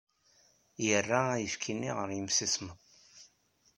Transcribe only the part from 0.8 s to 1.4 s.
Yerra